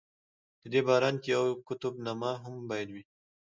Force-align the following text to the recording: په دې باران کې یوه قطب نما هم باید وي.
په 0.59 0.67
دې 0.73 0.81
باران 0.87 1.15
کې 1.23 1.29
یوه 1.35 1.51
قطب 1.67 1.93
نما 2.05 2.31
هم 2.43 2.55
باید 2.69 2.89
وي. 2.91 3.03